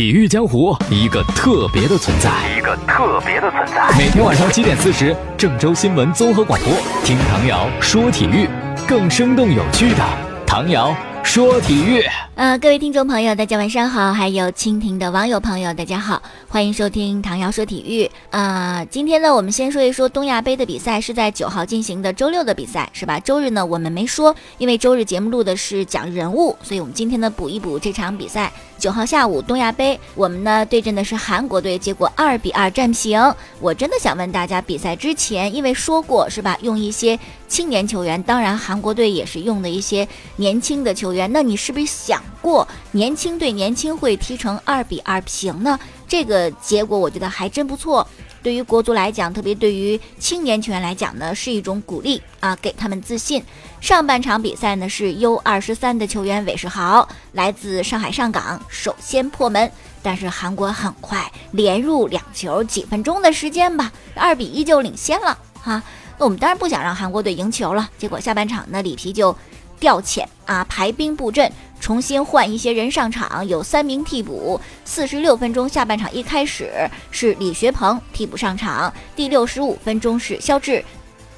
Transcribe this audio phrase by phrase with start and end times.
[0.00, 3.86] 体育江湖一个特别的存在，一个特别的存在。
[3.98, 6.72] 每天晚上七点四十，郑州新闻综合广播，
[7.04, 8.48] 听唐瑶说体育，
[8.88, 10.02] 更生动有趣的
[10.46, 12.02] 唐瑶说体育。
[12.34, 18.10] 呃，各位听众朋友，大家晚上好，还有蜻蜓的网友朋友，大家好，欢迎收听唐瑶说体育。
[18.30, 23.20] 呃，今天呢，我们先说一说东亚杯的比赛，是在九号进行的周六的比赛，是吧？
[23.20, 28.50] 周日呢，我们没说，因为周日节目录的是讲人物，所以我们今天呢补一补这场比赛。
[28.80, 33.20] 九号下午，东亚杯，我们呢对阵的是韩国队，结果二比二战平。
[33.60, 42.22] 我真的想问大家，比赛之前，因为说过是吧，用一些青年球员，当然韩国队也是用的一些年轻的球员，那你是不是想？
[42.40, 45.78] 过年轻对年轻会踢成二比二平呢？
[46.08, 48.06] 这个结果我觉得还真不错。
[48.42, 53.42] 对于国足来讲，特别对于青年球员来讲呢，是一种鼓励啊，给他们自信。
[53.80, 59.70] 上半场比赛呢，是 U 二十三的球员韦世豪来自上海上港首先破门，
[60.02, 65.82] 但是韩国很快连入两球，几分钟的时间吧，二比一就领先了哈。
[66.18, 69.34] 那我们当然不想让韩国队赢球了，结果下半场呢，里皮就
[69.80, 71.50] 调遣啊，排兵布阵。
[71.80, 74.60] 重新换一些人上场，有三名替补。
[74.84, 76.70] 四十六分钟下半场一开始
[77.10, 80.84] 是李学鹏替补上场，第六十五分钟是肖智，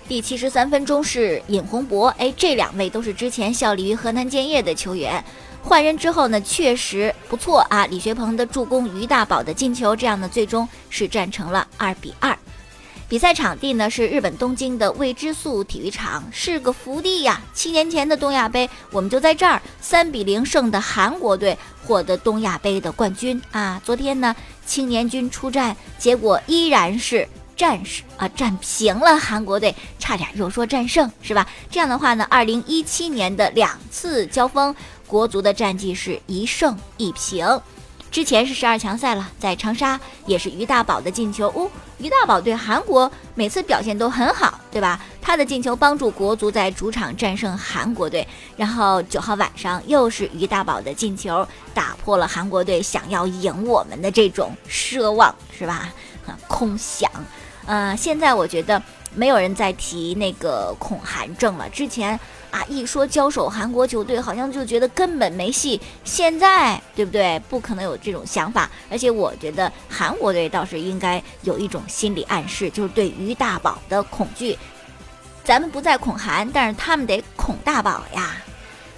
[0.09, 2.09] 第七十三分钟是尹洪博。
[2.19, 5.23] 哎，这两位都是之前效力于河南建业的球员。
[5.63, 7.87] 换人之后呢，确实不错啊。
[7.87, 12.37] 李学鹏的助攻，于大宝的进球，这样呢，最终是战成了二比二。
[13.13, 17.39] 比赛场地呢是日本东京的未知数体育场，是个福地呀。
[17.53, 21.55] 七年前的东亚杯，我们就在这儿三比零胜的韩国队
[21.85, 23.79] 获得东亚杯的冠军啊。
[23.85, 31.47] 昨天呢，青年军出战，结果依然是战士啊，战平了韩国队，差点又说战胜是吧？
[31.71, 34.75] 这样的话呢，二零一七年的两次交锋，
[35.07, 37.47] 国足的战绩是一胜一平。
[38.13, 41.67] 之前是十二强赛了，在长沙也是于大宝的进球哦。
[41.97, 45.01] 于大宝对韩国每次表现都很好，对吧？
[45.23, 48.29] 他的进球帮助国足在主场战胜韩国队。
[48.55, 55.89] 然后九号晚上又是于大宝的进球，打破了韩国队想要赢我们的这种奢望，是吧？
[56.47, 57.11] 空想。
[57.65, 58.83] 呃，现在我觉得
[59.15, 61.67] 没有人再提那个恐韩症了。
[61.71, 62.21] 之前。
[62.53, 65.81] 啊，一说交手韩国球队，好像就觉得根本没戏。
[66.05, 67.41] 现在，对不对？
[67.49, 68.71] 不可能有这种想法。
[68.91, 74.59] 而且，我觉得韩国队倒是应该有一种心理暗示，就是对于大宝的恐惧。
[75.43, 78.37] 咱们不再恐韩，但是他们得恐大宝呀。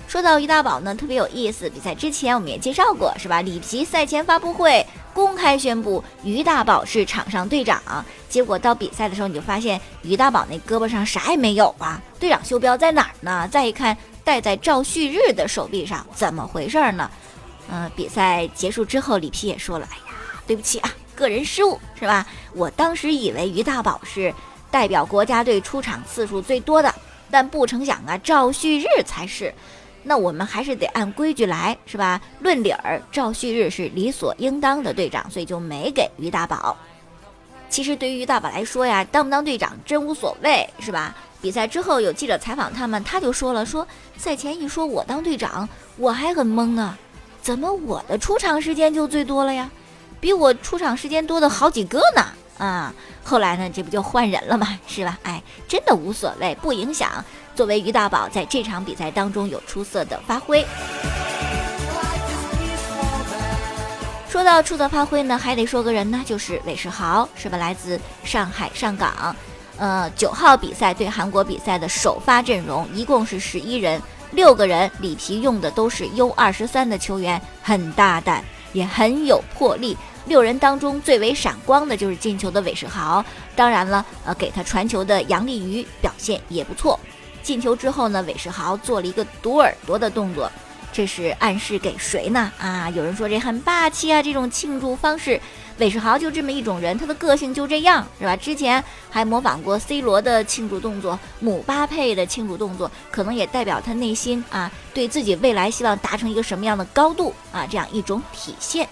[0.09, 1.71] 说到于大宝呢，特别有意思。
[1.71, 3.41] 比赛之前我们也介绍过，是吧？
[3.41, 4.84] 里皮赛前发布会
[5.15, 7.81] 公开宣布于大宝是场上队长，
[8.29, 12.03] 结果到比赛的时候，你就发现于大宝那胳膊上啥也没有啊！
[12.19, 13.49] 队长袖标在哪儿呢？
[13.49, 17.09] 再一看，戴在赵旭日的手臂上，怎么回事呢？
[17.71, 20.15] 嗯，比赛结束之后，里皮也说了：“哎呀，
[20.47, 22.27] 对不起啊，个人失误，是吧？
[22.53, 24.35] 我当时以为于大宝是
[24.71, 26.93] 代表国家队出场次数最多的，
[27.31, 29.55] 但不成想啊，赵旭日才是。”
[30.04, 32.20] 那我们还是得按规矩来，是吧？
[32.41, 36.76] 论理儿，赵旭日是理所应当的队长，所以就没给于大宝。
[37.69, 41.16] 其实对于于大宝来说呀，当不当队长真无所谓，是吧？
[41.42, 46.97] 比赛之后有记者采访他们，他就说了，说赛前一说我当队长，我还很懵呢，
[47.42, 49.71] 怎么我的出场时间就最多了呀？
[50.21, 52.25] 比我出场时间多的好几个呢。
[52.56, 52.94] 啊，
[53.25, 54.78] 后来呢，这不就换人了吗？
[54.86, 55.19] 是吧？
[55.25, 57.25] 哎，真的无所谓，不影响。
[57.54, 60.65] 作为于大宝在这场比赛当中有出色的发挥。
[64.28, 67.56] 说到出色发挥呢，还得说个人呢，就是韦世豪，是吧？
[67.56, 69.34] 来自上海上港。
[69.76, 74.00] 呃，九号比赛对韩国比赛的首发阵容一共是十一人，
[74.32, 79.97] 六个人里皮用的都是 U 二十三的球员，很大胆，也很有魄力。
[80.26, 86.98] 六人当中最为闪光的就是进球的韦世豪，当然了，呃，给他传球的杨立瑜表现也不错。
[87.44, 90.50] 进球之后呢，韦世豪做了一个堵耳朵的动作，
[90.93, 92.50] 这是暗示给谁呢？
[92.59, 95.39] 啊，有人说这很霸气啊，这种庆祝方式，
[95.78, 98.34] 韦世豪就这么一种人，他的个性就这样，是吧？
[98.34, 108.89] 之前还模仿过 C 罗的庆祝动作，姆巴佩的庆祝动作，可能也代表他内心啊，对自己未来希望达成一个什么样的高度啊，这样一种体现。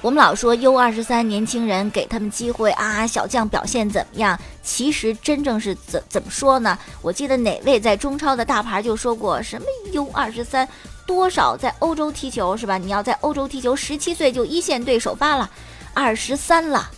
[0.00, 4.38] 我们老说 U 二十三年轻人给他们机会啊，小将表现怎么样？
[4.62, 6.78] 其实真正是怎怎么说呢？
[7.02, 10.66] 我记得哪位在中超的大牌就说过，什么 U 二十三
[11.04, 12.78] 多少在欧洲踢球是吧？
[12.78, 15.50] 你要在欧洲踢球，十七岁就一线队首发了，
[15.94, 16.88] 二十三了，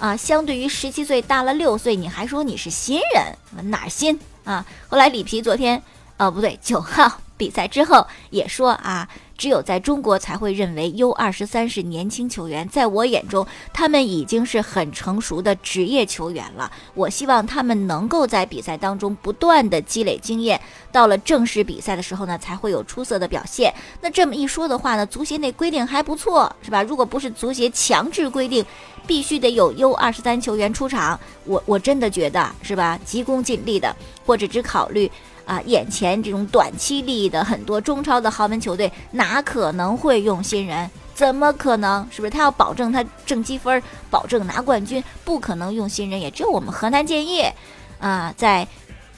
[0.00, 4.66] 啊，相对于十七岁大了六岁，你还说你是新人，哪新啊？
[4.88, 5.80] 后来里皮昨天，
[6.16, 9.08] 哦不对，九号比赛之后也说啊。
[9.42, 16.70] 只有在中国才会认为 U 二十三是年轻球员，在我眼中，他们已经是很成熟的职业球员了。
[16.94, 20.60] 我希望他们能够在比赛当中不断的积累经验，
[20.92, 23.74] 到了正式比赛的时候呢，才会有出色的表现。
[24.00, 26.80] 那这么一说的话呢，足协那规定还不错，是吧？
[26.84, 28.64] 如果不是足协强制规定，
[29.08, 32.96] 必须得有 U 二十三球员出场，我我真的觉得是吧？
[33.04, 35.10] 急功近利的，或者只考虑。
[35.44, 40.90] 啊，眼前这种短期利益的很多中超的豪门球队，哪可能会用新人？
[41.14, 42.06] 怎么可能？
[42.10, 46.20] 是不是他要保证他挣积分，保证拿冠军，不可能用新人。
[46.20, 47.54] 也只有我们河南建业，
[47.98, 48.66] 啊，在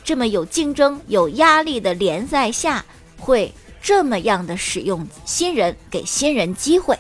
[0.03, 2.85] 这么有竞争、有压力的联赛下，
[3.19, 6.99] 会这么样的使用新人，给新人机会。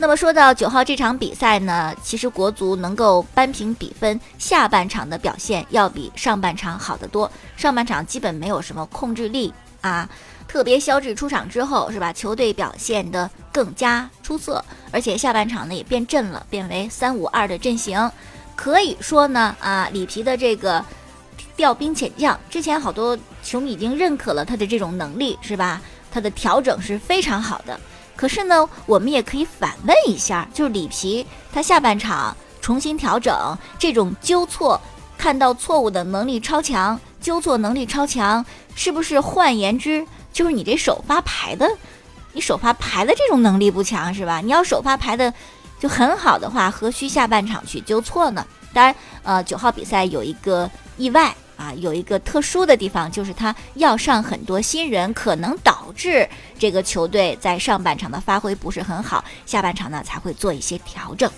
[0.00, 7.28] 那么说到九号这场比赛呢，其实国足能够扳平比分，下半场的表现要比上半场好得多。
[7.56, 10.08] 上半场基本没有什么控制力啊，
[10.46, 12.12] 特别肖智出场之后，是吧？
[12.12, 18.08] 球队表现得更加出色，而且下半场呢也变阵了，变为三五二的阵型。
[18.54, 20.84] 可以说呢，啊，里皮的这个
[21.56, 25.82] 调兵遣将，之前好多球迷已经认可了他的这种能力，是吧？
[26.08, 27.78] 他的调整是非常好的。
[28.18, 33.32] 可是呢，我们也可以反问一下，就是里皮他下半场重新调整，
[33.78, 34.80] 这种纠错、
[35.16, 38.44] 看到错误的能力超强，纠错能力超强，
[38.74, 41.70] 是不是换言之，就是你这首发排的，
[42.32, 44.40] 你首发排的这种能力不强是吧？
[44.40, 45.32] 你要首发排的
[45.78, 48.44] 就很好的话，何须下半场去纠错呢？
[48.72, 48.92] 当然，
[49.22, 51.32] 呃，九号比赛有一个意外。
[51.58, 61.30] 啊，有一个特殊的地方，就是他要上很多新人，可能导致这个球队在上半场的发挥不是很好，下半场呢才会做一些调整。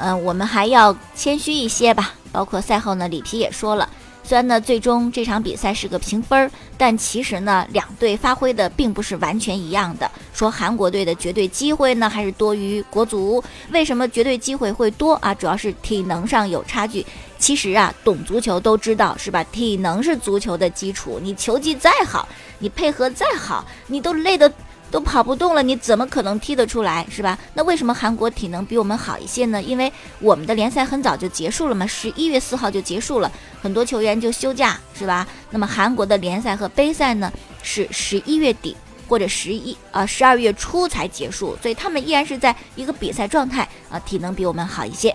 [0.00, 2.14] 嗯，我们还要谦虚一些吧。
[2.32, 3.88] 包括赛后呢，里皮也说了。
[4.22, 10.10] 虽然呢，最终这场比赛是个平分儿，但其实呢，两队发挥的并不是完全一样的。
[10.34, 13.42] 说韩国队的绝对机会呢，还是多于国足。
[13.70, 15.32] 为什么绝对机会会多啊？
[15.32, 17.06] 主要是体能上有差距。
[17.38, 19.44] 其实啊，懂足球都知道，是吧？
[19.44, 21.20] 体能是足球的基础。
[21.22, 22.28] 你球技再好，
[22.58, 24.52] 你配合再好，你都累得。
[24.88, 27.36] 都跑不动了，你怎么可能踢得出来，是吧？
[27.54, 29.60] 那为什么韩国体能比我们好一些呢？
[29.60, 33.30] 因为我们的联赛很早就结束了嘛，十一月四号就结束了，
[33.60, 35.26] 很多球员就休假，是吧？
[35.50, 37.30] 那么韩国的联赛和杯赛呢，
[37.64, 38.76] 是十一月底
[39.08, 45.14] 或者十一啊十二月初才结束，所以他们依然是在一个比赛状态啊，体能比我们好一些。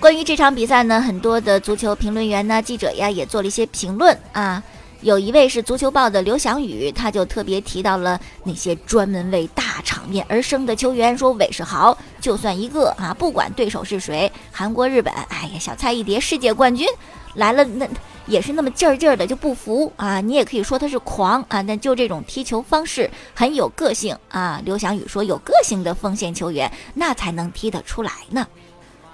[0.00, 4.62] 关于这场比赛呢，很多的足球评论员呢、记者呀也做了一些评论啊。
[5.02, 16.88] 有一位是足球报的刘翔宇，他就特别提到了那些专门为大场面而生的球员，说韦世豪就算一个啊，不管对手是谁，韩国、日本，哎呀，小菜一碟，世界冠军
[17.34, 17.86] 来了，那
[18.24, 20.18] 也是那么劲儿劲儿的就不服啊。
[20.22, 24.62] 你也可以说他是狂啊，但就这种踢球方式很有个性啊。
[24.64, 28.46] 刘翔宇说，有个性的锋线球员，那才能踢得出来呢。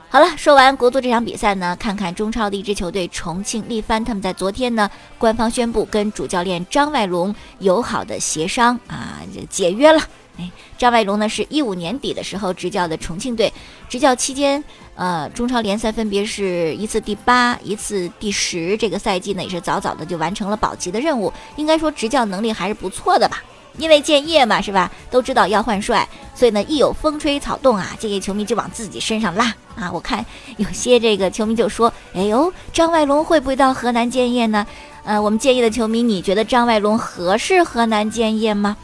[0.09, 4.89] 好了，说完国足这场比赛呢，看看中超的一支球队重庆力帆，他们在昨天呢，
[5.19, 9.21] 官方宣布跟主教练张外龙友好的协商啊，
[9.51, 10.01] 解约了。
[10.39, 13.53] 哎，张外龙呢是一五年底的时候执教的重庆队，
[13.89, 14.63] 执教期间，
[14.95, 23.43] 呃，中超联赛分别是一次第八，一次第十，这个赛季呢也是早早的就完成了保级的任务，应该说执教能力还是不错的吧。
[23.79, 24.91] 因为建业嘛，是吧？
[25.11, 29.91] 都知道要换帅，所以呢，一有风吹草动啊，建业球迷就往自己身上拉啊。
[29.93, 30.25] 我看
[30.57, 34.67] 有些这个球迷就说：“哎呦，张外龙会不会到河南建业呢？”
[35.05, 38.77] 呃，我们建业的球迷，你觉得张外龙合适河南建业吗？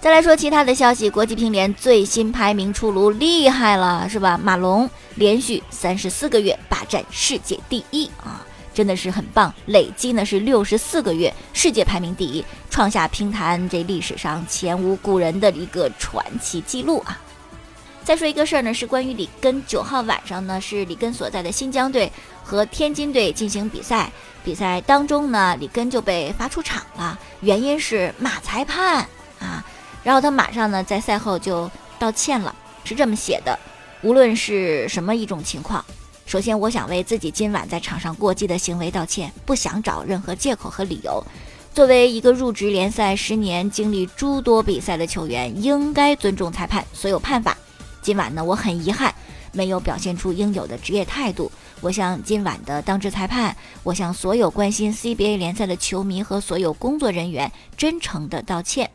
[0.00, 4.38] 再来说其他的消息，国际乒联最新排名出炉，厉害了，是吧？
[4.40, 8.44] 马龙连续三十四个月霸占世界第一啊！
[8.78, 17.20] 真的是很棒，累计呢是六十四个月，世界排名第一，创下乒坛这历史上前无古人的一个传奇记录啊！
[18.04, 22.12] 再说一个事儿呢，是关于里根，九号晚上呢是里根所在的新疆队
[22.44, 24.12] 和天津队进行比赛，
[24.44, 29.04] 比赛当中呢里根就被罚出场了，原因是骂裁判
[29.40, 29.64] 啊，
[30.04, 31.68] 然后他马上呢在赛后就
[31.98, 32.54] 道歉了，
[32.84, 33.58] 是这么写的：
[34.02, 35.84] 无论是什么一种情况。
[36.28, 41.24] 首先，我想为自己今晚在场上过激的行为道歉，不想找任何借口和理由。
[41.72, 47.56] 作为一个入职联赛十年、经历诸多比赛的球员，应该尊重裁判所有判罚。
[48.02, 49.14] 今晚呢，我很遗憾
[49.54, 51.50] 没有表现出应有的职业态度。
[51.80, 58.90] 我向今晚的当值裁判，我向所有关心 CBA 联赛的球迷和所有工作人员真诚的道歉。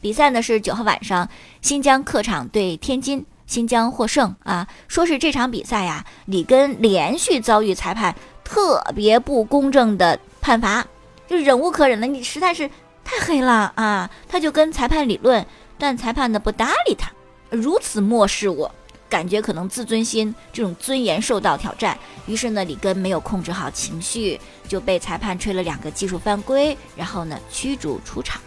[0.00, 1.28] 比赛呢是九号晚上，
[1.62, 3.26] 新疆客场对天津。
[3.46, 4.66] 新疆获胜啊！
[4.88, 10.86] 说是这场比赛呀，里根连续遭遇裁判特别不公正的判罚，
[11.28, 12.68] 就忍无可忍了，你实在是
[13.04, 14.10] 太黑了啊！
[14.28, 15.46] 他就跟裁判理论，
[15.78, 17.10] 但裁判呢不搭理他，
[17.50, 18.72] 如此漠视我，
[19.08, 21.96] 感觉可能自尊心这种尊严受到挑战。
[22.26, 28.42] 于是呢，里根没有控制好情绪，就被裁判吹了两个技术犯规，然后呢驱逐出场。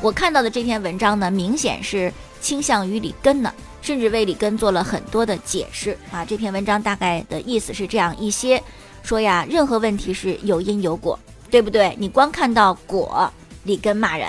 [0.00, 3.52] 我看到的这篇文章呢，明显是倾向于里根的，
[3.82, 6.24] 甚至为里根做了很多的解释啊。
[6.24, 8.62] 这篇文章大概的意思是这样一些：
[9.02, 11.18] 说呀，任何问题是有因有果，
[11.50, 11.96] 对不对？
[11.98, 13.32] 你光看到果，
[13.64, 14.28] 里根骂人，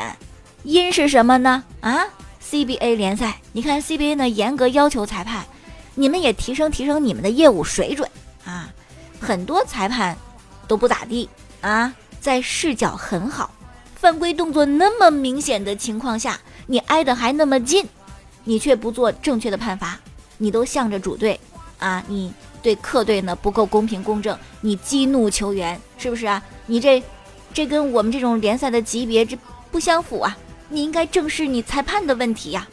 [0.63, 1.63] 因是什么呢？
[1.81, 2.03] 啊
[2.43, 5.45] ，CBA 联赛，你看 CBA 呢严格要求裁判，
[5.93, 8.09] 你们也提升提升你们的业务水准
[8.43, 8.69] 啊。
[9.19, 10.17] 很多裁判
[10.67, 11.29] 都不咋地
[11.61, 13.48] 啊，在视角很好。
[13.99, 17.85] 犯规动作那么明显的情况下，你挨得还那么近，
[18.45, 19.99] 你却不做正确的判罚，
[20.37, 21.37] 你都向着主队
[21.79, 22.01] 啊！
[22.07, 26.41] 你对客队呢不够公平公正，你激怒球员是不是啊？
[26.65, 27.03] 你这，
[27.53, 29.37] 这跟我们这种联赛的级别这
[29.69, 30.37] 不相符啊！
[30.69, 32.65] 你应该正视你裁判的问题呀。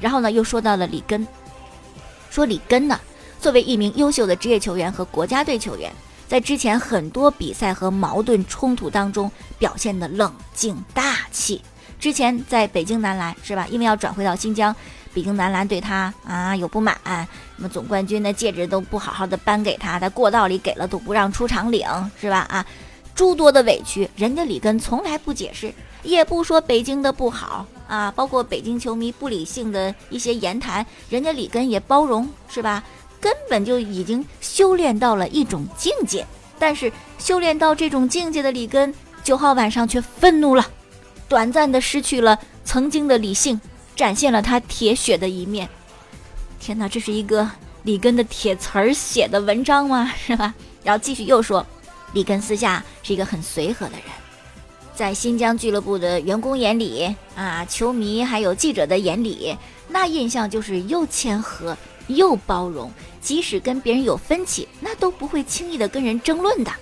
[0.00, 1.24] 然后呢，又说到了里根，
[2.28, 2.98] 说里根呢，
[3.40, 5.92] 作为一名优秀的职业球员和国家队球员。
[6.30, 11.60] 在之前很多比赛和矛盾冲突当中表现的冷静大气。
[11.98, 13.66] 之前在北京男篮是吧？
[13.68, 14.72] 因为要转回到新疆，
[15.12, 21.84] 北京男篮对他啊有不满，什么总冠军的戒指都不好好的颁给他，在过道里给了都不让出场领
[22.20, 22.46] 是吧？
[22.48, 22.64] 啊，
[23.12, 32.84] 诸多的委屈，人家里根从来不解释，也不说北京的不好啊，包括北京球迷不理性的一些言谈，人家里根也包容是吧？
[33.20, 36.26] 根本就已经修炼到了一种境界，
[36.58, 40.66] 但是修炼到这种境界的里根，九号晚上却愤怒了，
[41.28, 43.60] 短暂的失去了曾经的理性，
[43.94, 45.68] 展现了他铁血的一面。
[46.58, 47.48] 天哪，这是一个
[47.82, 50.12] 里根的铁词儿写的文章吗？
[50.16, 50.54] 是吧？
[50.82, 51.66] 然后继续又说，
[52.14, 54.04] 里根私下是一个很随和的人，
[54.94, 59.56] 在新疆俱乐部的员工眼里啊，球迷还有记者的眼里，
[59.88, 61.76] 那印象就是又谦和
[62.16, 62.90] 又包容。
[63.20, 66.72] 即使跟别人有分歧，那都不会轻易的跟人争论的，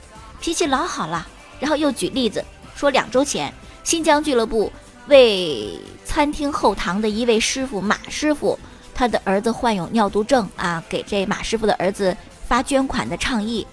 [0.40, 1.26] 脾气老好了。
[1.58, 2.44] 然后又举例子
[2.76, 4.70] 说，两周前新疆俱乐部
[5.08, 8.56] 为餐厅后堂的一位师傅马师傅，
[8.94, 12.16] 他的儿子患有尿毒症啊，给这马师傅的儿子
[12.46, 13.66] 发捐款的倡议。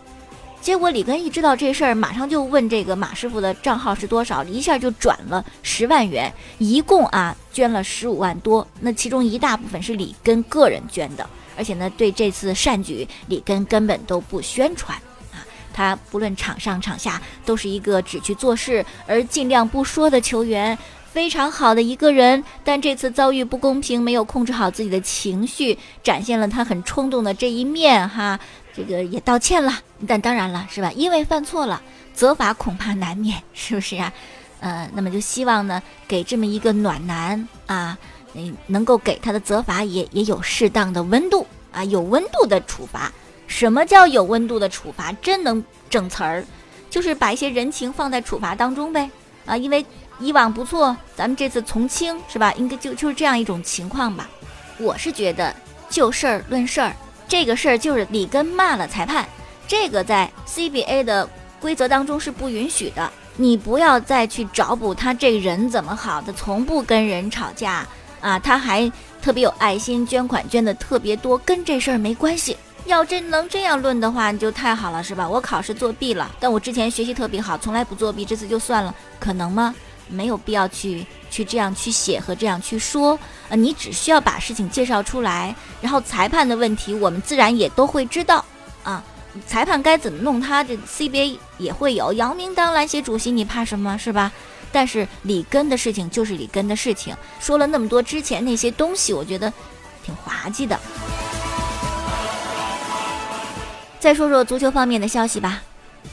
[0.60, 8.68] 结果里根一知道这事儿，马上就问这个马师傅的账号是多少，一下就转了十万元，一共啊捐了十五万多。
[8.80, 11.30] 那其中一大部分是里根个人捐的。
[11.58, 14.98] 而且呢，对这次善举，里根根本都不宣传
[15.34, 15.40] 啊！
[15.74, 20.78] 他不论场上场下，都是一个只去做事而尽量不说的球员，
[21.12, 22.44] 非常好的一个人。
[22.64, 28.40] 但这次遭遇不公平，没有控制好自己的情绪，展现了他很冲动的这一面哈。
[28.76, 30.92] 这个也道歉了，但当然了，是吧？
[30.94, 31.82] 因为犯错了，
[32.14, 34.12] 责罚恐怕难免， 是不是啊？
[34.60, 37.98] 呃，那么就希望呢，给这么一个暖男啊。
[38.36, 43.12] 嗯，能够给他的责罚也也有适当的温度啊，有温度的处罚。
[43.48, 45.12] 什么叫有温度的处罚？
[45.14, 46.46] 真能整词儿，
[46.90, 49.10] 就是把一些人情放在处罚当中呗。
[49.46, 49.86] 啊，因为
[50.20, 52.52] 以往不错，咱们这次从轻是吧？
[52.54, 54.30] 应该就就是这样一种情况吧。
[54.78, 55.56] 我是觉得
[55.90, 56.96] 就事儿论事儿，
[57.28, 59.26] 这个事儿就是里根骂了裁判，
[59.68, 61.30] 这个在 CBA 的
[61.62, 63.10] 规则当中是不允许的。
[63.38, 67.86] 你不要再去找补他这人怎么好的，从不跟人吵架。
[68.26, 68.92] 啊，他还
[69.22, 72.58] 特别有爱心，捐款捐的特别多，跟这事儿没关系。
[72.88, 75.30] 要真能这样论的话，你就太好了，是吧？
[75.30, 79.76] 我考试作弊了，但我之前学习特别好，从来不作弊，这次就算了，可能吗？
[80.10, 83.18] 没有必要去去这样去写和这样去说。
[83.50, 88.44] 呃，你只需要把事情介绍出来，然后裁判的问题我们自然也都会知道
[88.84, 89.04] 啊。
[89.46, 92.12] 裁判该怎么弄他，这 CBA 也会有。
[92.14, 94.32] 姚明当篮协主席，你怕什么，是吧？
[94.76, 99.52] 但是里根的事情就是里根的事情，说了那么多之前那些东西，我觉得
[100.04, 100.78] 挺滑稽的。
[104.02, 105.62] 再说说足球方面的消息吧，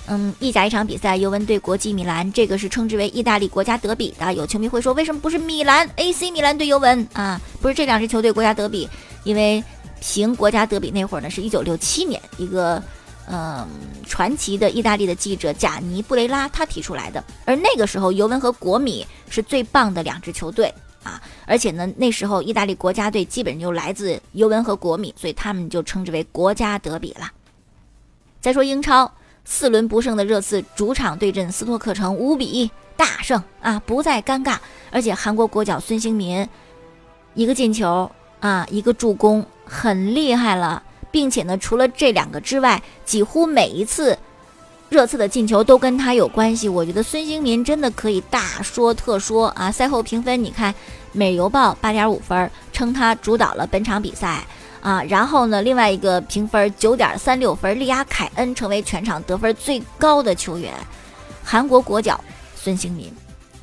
[0.07, 4.33] 嗯，意甲一场比赛，尤文对国际米兰，这个是称之为意大利国家德比的。
[4.33, 7.41] 有球迷会说，为什么不是米兰 AC 米兰对尤文啊？
[7.61, 8.89] 不是这两支球队国家德比，
[9.25, 9.61] 因为
[10.01, 12.81] 评国家德比那会儿呢，是一九六七年一个。
[13.29, 13.67] 嗯，
[14.07, 27.31] 传奇的意大利的记者贾尼布雷拉他提出来的，而那个时候尤文和国米是最棒的两支球队啊，而且呢，那时候意大利国家队基本就来自尤文和国米，所以他们就称之为国家德比了。
[28.41, 29.11] 再说英超
[29.45, 34.59] 四轮不胜的热刺主场对阵斯托克城五比大胜啊，不再尴尬，
[34.91, 36.47] 而且韩国国脚孙兴民
[37.35, 38.11] 一个进球
[38.41, 40.83] 啊，一个助攻，很厉害了。
[41.13, 44.19] 并且呢，除了这两个之外，几乎每一次
[44.89, 46.69] 热刺的进球都跟他有关系。
[46.69, 49.71] 我觉得孙兴民真的可以大说特说啊！
[49.71, 50.73] 赛后评分，你看
[51.13, 54.45] 《美邮报》八点五分，称他主导了本场比赛
[54.81, 55.03] 啊。
[55.05, 60.73] 然后呢，另外一个评分九点三六分，力压凯恩成为全场得分最高的球员。
[61.45, 62.19] 韩国国脚
[62.55, 63.13] 孙兴民，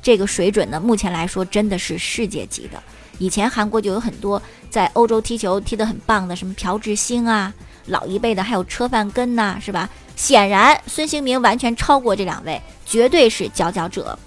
[0.02, 2.82] 这个水准呢，目前来说真的是世界级的。
[3.20, 7.52] 以前韩国就有很多在欧洲踢球踢得很棒的，什么朴智星啊，
[7.86, 9.88] 老一辈的还有车范根呐，是吧？
[10.16, 14.18] 显然孙兴民完全超过这两位，绝对是佼佼者。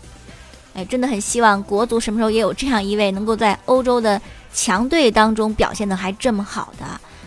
[0.75, 4.21] 哎，真的很希望国足什么时候也有这样一位能够在欧洲的
[4.53, 6.85] 强队当中表现的还这么好的。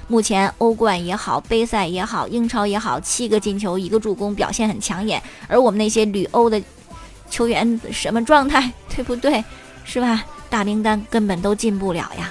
[0.08, 5.20] 目前欧冠也好，杯赛也好，英超也好，七个进球，一个助攻，表现很抢眼。
[5.49, 6.62] 而我们那些旅欧的
[7.28, 9.44] 球员什么状态， 对不对？
[9.85, 10.25] 是吧？
[10.48, 12.30] 大名单根本都进不了呀。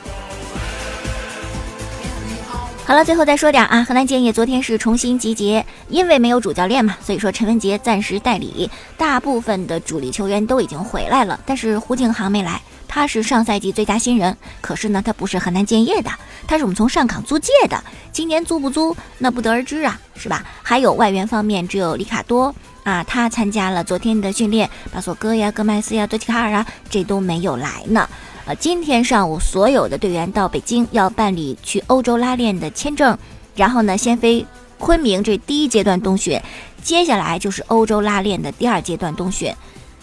[2.87, 12.61] 好了，最后再说点啊，河南建业昨天是重新集结，因为没有主教练嘛，所以说陈文杰暂时代理，大部分的主力球员都已经回来了，但是胡景航没来。
[12.87, 16.11] 他是上赛季最佳新人，可是呢，他不是河南建业的，
[16.47, 17.83] 他是我们从上港租借的。
[18.11, 20.45] 今年租不租，那不得而知啊，是吧？
[20.61, 22.53] 还有外援方面，只有里卡多
[22.85, 28.07] 啊，他参加了昨天的训练，巴索戈呀、戈麦斯呀、多奇卡尔啊，这都没有来呢。
[28.45, 33.17] 呃，今天上午所有的队员到北京要办理去欧洲拉练的签证，
[33.55, 34.45] 然后呢，先飞
[34.77, 36.39] 昆明这第一阶段冬训，
[36.83, 39.51] 接下来就是欧洲拉练的第二阶段冬训。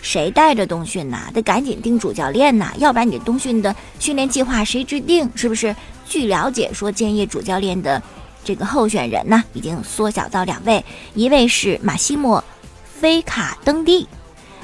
[0.01, 1.31] 谁带着冬训呐？
[1.33, 5.31] 得赶紧定主教练呐，要不然你冬训的训练计划谁制定？
[5.37, 5.77] 是不是？
[6.05, 8.03] 据了解说，建业主教练的
[8.45, 10.85] 这个候选人呢，已经缩小到两位，
[11.15, 12.41] 一位是马西莫·
[13.03, 14.07] 菲卡登蒂，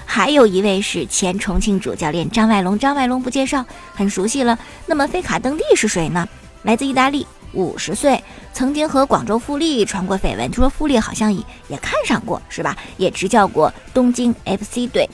[0.07, 2.79] 还有一位是前重庆主教练张外龙。
[2.79, 3.67] 张外龙不介绍，
[3.97, 4.57] 很熟悉了。
[4.87, 6.25] 那么菲卡登蒂是谁呢？
[6.63, 12.77] 来自意大利，五十岁，曾经和广州富力传过绯闻，就说富力好像也也看上过，是吧？
[12.97, 15.11] 也执教过东京 FC 队。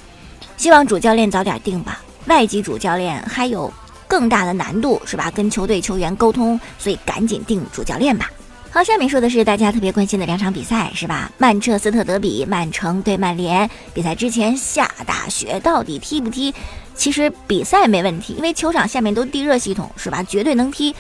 [0.59, 3.73] 希望主教练早点定吧，外籍主教练还有
[4.07, 5.31] 更大的难度，是吧？
[5.31, 8.31] 跟球队球员沟通，所以赶紧定主教练吧。
[8.75, 11.31] 好，下面说的是大家特别关心的两场比赛，是吧？
[11.39, 13.71] 曼彻斯特德比，曼城对曼联。
[13.95, 16.53] 比赛之前下大雪，到底踢不踢？
[16.97, 20.25] 其实比赛没问题，因为球场下面都地热系统，是吧？
[20.25, 20.93] 绝对能踢。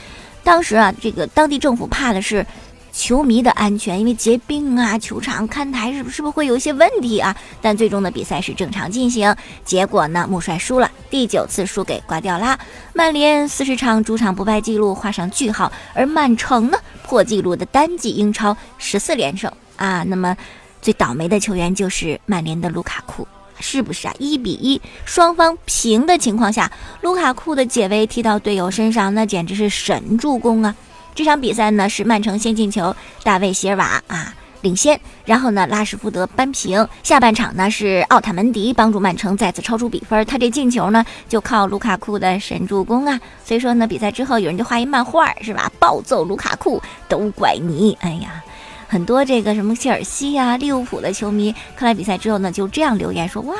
[0.44, 2.46] 当时啊，这个当地政府怕的是。
[2.94, 7.36] 球迷的安全，因为结冰啊，球场看台是不是不是会有一些问题啊？
[7.60, 12.56] 但最终的比赛是正常进行，结果呢，穆帅输了，第九次输给瓜迪奥拉。
[12.94, 20.04] 曼联四十场主场不败记录画上句号，而曼城呢，破纪录的单季英超十四连胜啊。
[20.04, 20.36] 那么
[20.80, 23.26] 最倒霉的球员就是曼联的卢卡库，
[23.58, 24.14] 是不是啊？
[24.20, 30.74] 一比一，双方平的情况下，卢卡库的解围踢到队友身上，那简直是神助攻啊！
[31.14, 36.88] 这场比赛呢是曼城先进球，大卫席尔瓦啊领先，然后呢拉什福德扳平。
[37.04, 43.20] 下半场呢是奥塔门迪帮助曼城再次超出比分，他这进球呢就靠卢卡库的神助攻啊。
[43.44, 45.70] 所以说呢比赛之后有人就画一漫画是吧？
[45.78, 47.96] 暴揍卢卡库，都怪你！
[48.00, 48.42] 哎呀，
[48.88, 53.54] 很多这个什么切尔西呀、利物浦的球迷看了比赛之后呢就这样留言说哇，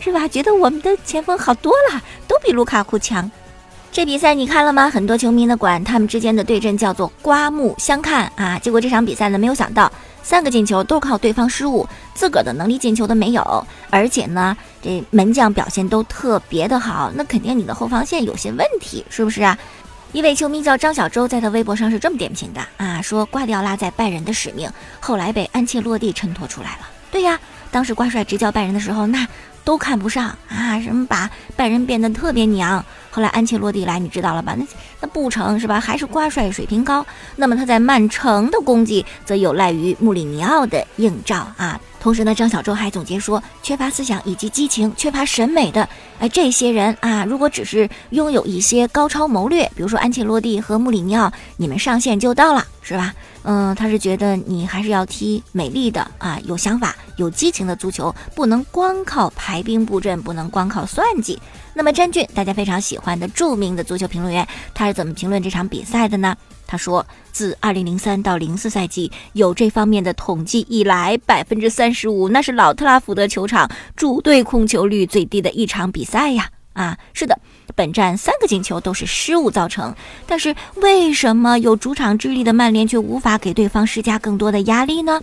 [0.00, 0.26] 是吧？
[0.26, 3.30] 觉得我们的前锋好多了，都比卢卡库强。
[3.96, 4.90] 这比赛你看了吗？
[4.90, 8.58] 很多球迷呢管他们之间的对阵叫做刮目相看啊。
[8.58, 9.90] 结果这场比赛呢，没有想到
[10.22, 13.66] 三个进球都靠对方失误，自个儿的能力进球都没有。
[13.88, 19.56] 而且呢，这门将表现都特别的好，那肯定你的后防线有些问题，是不是啊？
[20.12, 26.80] 一位球迷叫张小周，在他微博上是这么点评的啊，说瓜迪奥拉在拜仁的使命，后来被安切洛蒂衬托出来了。
[27.10, 29.26] 对呀，当时瓜帅执教拜仁的时候，那。
[29.66, 30.80] 都看不上啊！
[30.80, 32.84] 什么把拜仁变得特别娘？
[33.16, 34.54] 后来安切洛蒂来，你知道了吧？
[34.58, 34.66] 那
[35.00, 35.80] 那不成是吧？
[35.80, 37.06] 还是瓜帅水平高。
[37.36, 41.80] 那么他在曼城的功绩，则有赖于穆里尼奥的映照啊。
[41.98, 53.14] 同时呢，张小舟还总结说，缺乏思想以及激情，缺乏审美的哎这些人啊，如果只是拥有一些高超谋略，比如说安切洛蒂和穆里尼奥，你们上线就到了，是吧？
[53.44, 61.40] 嗯，他是觉得你还是要踢美丽的啊，有想法、有激情的足球，不能光靠排兵布阵，不能光靠算计。
[61.78, 66.34] 那么詹俊，大家非常喜欢的著名的足球评论员，他是怎么评论这场比赛的呢？
[66.66, 76.48] 他说，自二零零三到零四赛季有这方面的统计以来，百分之三十五那是老特拉福德球场主队控球率最低的一场比赛呀！
[76.72, 77.38] 啊，是的，
[77.74, 79.94] 本站三个进球都是失误造成。
[80.26, 85.20] 但是为什么有主场之力的曼联却无法给对方施加更多的压力呢？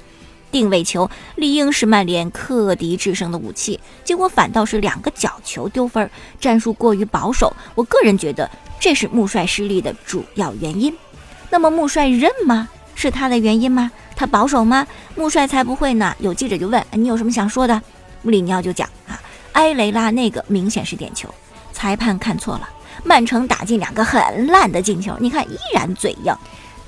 [0.53, 6.07] 定位球理应是曼联克敌制胜的武器，结果反倒是两个角球丢分，
[6.39, 7.51] 战术过于保守。
[7.73, 8.47] 我个人觉得
[8.79, 10.95] 这是穆帅失利的主要原因。
[11.49, 12.69] 那么穆帅认吗？
[12.93, 13.91] 是他的原因吗？
[14.15, 14.85] 他保守吗？
[15.15, 16.15] 穆帅才不会呢。
[16.19, 17.81] 有记者就问：“你有什么想说的？”
[18.21, 19.19] 穆里尼奥就讲啊，
[19.53, 21.27] 埃雷拉那个明显是点球，
[21.71, 22.69] 裁判看错了。
[23.03, 26.31] 曼城打进两个很烂的进球，你看依然嘴硬。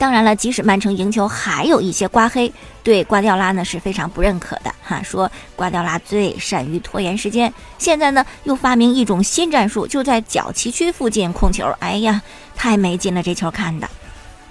[0.06, 5.02] 当然了，即使曼城赢球，还有一些刮黑，对瓜迪奥拉呢是非常不认可的哈。
[5.02, 11.66] 说瓜迪奥拉最善于拖延时间，现在呢又发明一种新战术，就在角旗区附近控球。
[11.80, 12.22] 哎呀，
[12.56, 13.90] 太没劲了，这球看的。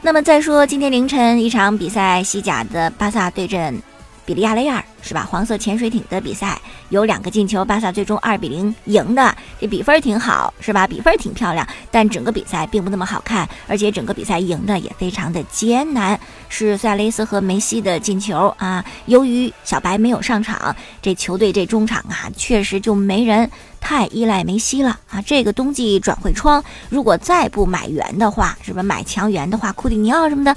[0.02, 3.80] 那么再说今天凌晨一场比赛，西甲的巴萨对阵。
[4.24, 5.26] 比利亚雷尔是吧？
[5.30, 6.58] 黄色潜水艇的比赛
[6.88, 10.86] 有两个进球，巴萨最终二比零赢的，这比分挺好是吧？
[10.86, 18.82] 比分挺漂亮，但整个比赛并不那么好看，而且整个比赛赢的也非常的艰难，是苏亚雷斯和梅西的进球啊。
[19.06, 25.20] 由于小白没有上场，这球队这中场啊确实就没人，太依赖梅西了啊。
[25.20, 28.82] 这个冬季转会窗如果再不买援的话，是吧？
[28.82, 30.56] 买强援的话，库蒂尼奥什么的。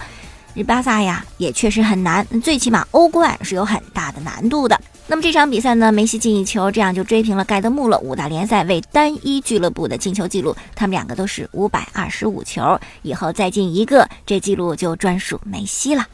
[0.57, 4.75] 这巴萨呀，也确实很难，最起码欧冠是有很大的难度的。
[5.05, 16.07] 那么这场比赛呢，梅西进一球，这样就追平了盖德穆勒五大联赛为单一俱乐部的进球记录，他们两个都是五百二十五球，以后再进一个，这记录就专属梅西了。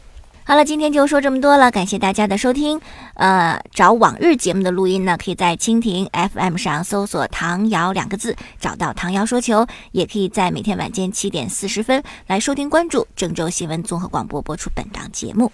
[0.46, 2.80] 好了，今天就说这么多了，感谢大家的收听。
[3.14, 15.50] 呃，找往日节目的录音呢，可以在蜻蜓 FM 上搜索“唐瑶”两个字，找到“唐瑶说球”，也可以在每天晚间七点四十分来收听关注郑州新闻综合广播播出本档节目。